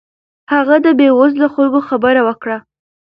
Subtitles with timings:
[0.53, 2.57] هغه د بې وزلو خلکو خبره وکړه.